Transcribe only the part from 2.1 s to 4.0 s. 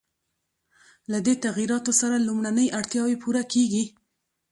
لومړنۍ اړتیاوې پوره کېږي.